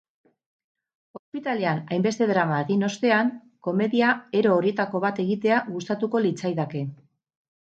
[1.17, 3.29] Ospitalean hainbeste drama egin ostean,
[3.69, 4.09] komedia
[4.41, 6.83] ero horietako bat egitea gustatuko litzaidake.